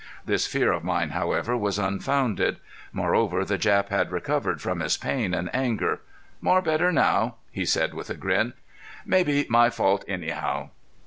[0.25, 2.57] This fear of mine, however, was unfounded.
[2.91, 6.01] Moreover the Jap had recovered from his pain and anger.
[6.41, 8.53] "More better now," he said, with a grin.
[9.05, 10.69] "Maybe my fault anyhow."